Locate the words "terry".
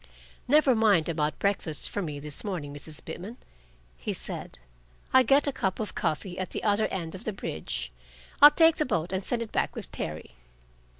9.91-10.31